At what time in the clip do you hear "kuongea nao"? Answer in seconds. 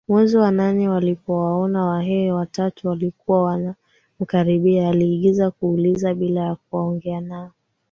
6.55-7.51